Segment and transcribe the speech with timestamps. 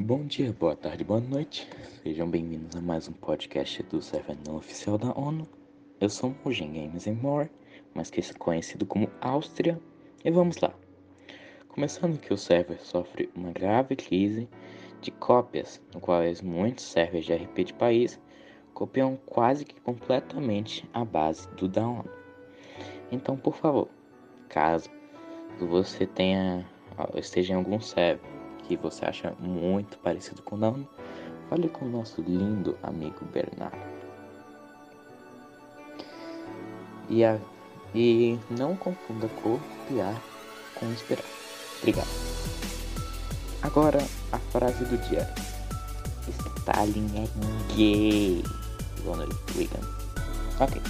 [0.00, 1.68] Bom dia, boa tarde, boa noite.
[2.04, 5.46] Sejam bem-vindos a mais um podcast do server não oficial da ONU.
[6.00, 7.50] Eu sou Mugen Games and More,
[7.94, 9.78] mais que conhecido como Áustria,
[10.24, 10.72] e vamos lá.
[11.66, 14.48] Começando que o server sofre uma grave crise
[15.00, 18.20] de cópias, no qual muitos servers de RP de país
[18.72, 22.10] copiam quase que completamente a base do da ONU.
[23.10, 23.88] Então, por favor,
[24.48, 24.88] caso
[25.58, 26.64] você tenha
[27.16, 28.37] esteja em algum server
[28.68, 30.86] que você acha muito parecido com o Nano,
[31.48, 33.78] fale com o nosso lindo amigo Bernardo.
[37.08, 37.38] E, a,
[37.94, 40.20] e não confunda copiar
[40.74, 41.24] com inspirar.
[41.78, 42.08] Obrigado.
[43.62, 43.98] Agora
[44.30, 45.26] a frase do dia.
[46.28, 48.44] Stalin é gay.
[49.06, 49.80] Ronald Reagan.
[50.60, 50.82] Ok.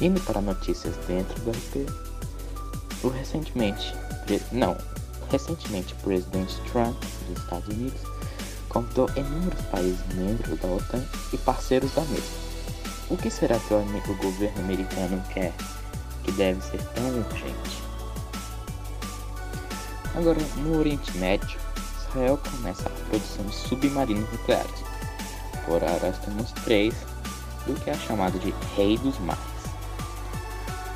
[0.00, 1.90] Indo para notícias dentro do RP.
[3.02, 3.92] O recentemente.
[4.52, 4.76] Não,
[5.32, 6.94] Recentemente, o presidente Trump
[7.26, 8.02] dos Estados Unidos
[8.68, 11.02] convidou inúmeros países membros da OTAN
[11.32, 12.36] e parceiros da mesma.
[13.08, 15.54] O que será que o governo americano quer
[16.22, 17.82] que deve ser tão urgente?
[20.14, 21.58] Agora, no Oriente Médio,
[22.10, 24.84] Israel começa a produção de submarinos nucleares.
[25.64, 26.94] Por agora temos três
[27.66, 29.42] do que é chamado de Rei dos Mares.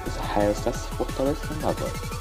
[0.07, 2.16] Israel está se fortalecendo agora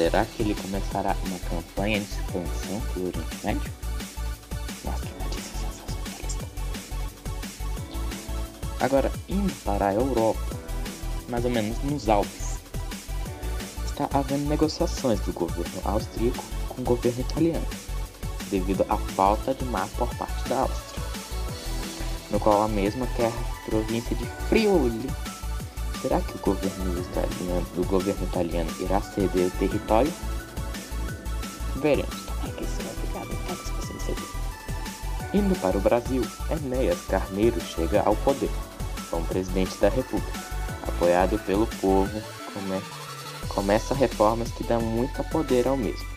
[0.00, 3.72] Será que ele começará uma campanha de expansão pelo Oriente Médio?
[8.80, 10.40] Agora, indo para a Europa,
[11.28, 12.58] mais ou menos nos Alpes,
[13.84, 17.66] está havendo negociações do governo austríaco com o governo italiano,
[18.50, 21.02] devido à falta de mar por parte da Áustria,
[22.30, 25.10] no qual a mesma quer a província de Friuli
[26.02, 30.12] Será que o governo italiano, o governo italiano irá ceder o território?
[31.76, 32.30] Veremos.
[35.32, 38.50] Indo para o Brasil, Enéas Carneiro chega ao poder
[39.10, 40.40] como presidente da República,
[40.86, 42.82] apoiado pelo povo, come...
[43.48, 46.08] começa reformas que dão muito poder ao mesmo.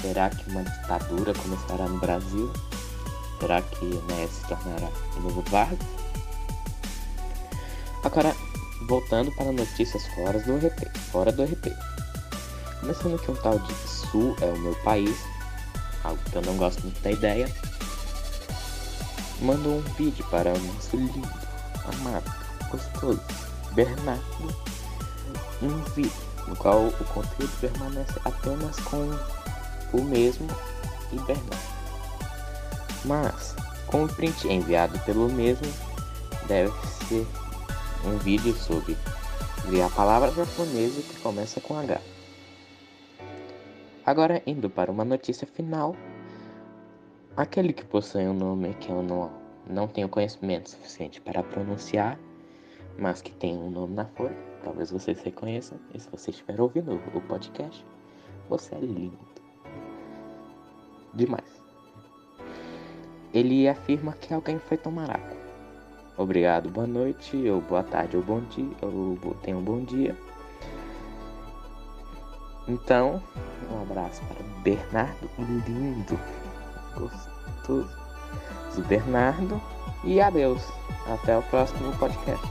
[0.00, 2.50] Será que uma ditadura começará no Brasil?
[3.38, 5.78] Será que Enéas se tornará o novo Vargas?
[8.02, 8.34] Agora,
[8.88, 10.88] Voltando para notícias fora do RP.
[11.10, 11.72] Fora do RP.
[12.80, 15.16] Começando que um tal de Sul é o meu país,
[16.02, 17.48] algo que eu não gosto muito da ideia.
[19.40, 21.28] Mandou um vídeo para o nosso lindo,
[21.84, 22.30] amado,
[22.70, 23.22] gostoso
[23.72, 24.54] Bernardo.
[25.62, 26.12] Um vídeo
[26.48, 29.10] no qual o conteúdo permanece apenas com
[29.96, 30.48] o mesmo
[31.12, 31.72] e Bernardo.
[33.04, 33.54] Mas,
[33.86, 35.72] com o print enviado pelo mesmo,
[36.46, 36.72] deve
[37.08, 37.26] ser
[38.04, 38.96] um vídeo sobre
[39.80, 42.00] a palavra japonesa que começa com H.
[44.04, 45.94] Agora, indo para uma notícia final,
[47.36, 49.30] aquele que possui um nome que eu não,
[49.66, 52.18] não tenho conhecimento suficiente para pronunciar,
[52.98, 57.00] mas que tem um nome na folha, talvez vocês reconheçam, e se você estiver ouvindo
[57.14, 57.86] o podcast,
[58.48, 59.18] você é lindo.
[61.14, 61.62] Demais.
[63.32, 65.41] Ele afirma que alguém foi tomar água.
[66.16, 70.16] Obrigado, boa noite, ou boa tarde, ou bom dia, ou tenha um bom dia.
[72.68, 73.22] Então,
[73.70, 76.18] um abraço para Bernardo, lindo,
[76.94, 77.88] gostoso,
[78.86, 79.60] Bernardo,
[80.04, 80.62] e adeus.
[81.06, 82.46] Até o próximo podcast.